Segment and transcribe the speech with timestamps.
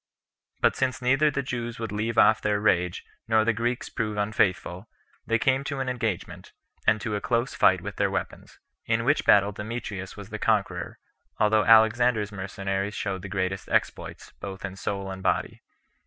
[0.61, 4.89] But since neither the Jews would leave off their rage, nor the Greeks prove unfaithful,
[5.27, 6.53] they came to an engagement,
[6.87, 8.57] and to a close fight with their weapons.
[8.87, 10.97] In which battle Demetrius was the conqueror,
[11.39, 15.61] although Alexander's mercenaries showed the greatest exploits, both in soul and body.